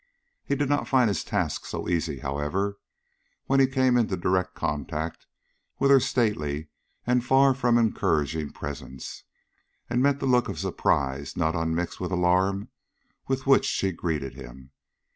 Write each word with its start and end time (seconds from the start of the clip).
He 0.43 0.55
did 0.55 0.67
not 0.67 0.87
find 0.87 1.09
his 1.09 1.23
task 1.23 1.63
so 1.67 1.87
easy, 1.87 2.17
however, 2.21 2.79
when 3.45 3.59
he 3.59 3.67
came 3.67 3.97
into 3.97 4.17
direct 4.17 4.55
contact 4.55 5.27
with 5.77 5.91
her 5.91 5.99
stately 5.99 6.69
and 7.05 7.23
far 7.23 7.53
from 7.53 7.77
encouraging 7.77 8.49
presence, 8.49 9.25
and 9.91 10.01
met 10.01 10.19
the 10.19 10.25
look 10.25 10.49
of 10.49 10.57
surprise 10.57 11.37
not 11.37 11.53
unmixed 11.53 11.99
with 11.99 12.11
alarm 12.11 12.69
with 13.27 13.45
which 13.45 13.65
she 13.65 13.91
greeted 13.91 14.33
him. 14.33 14.71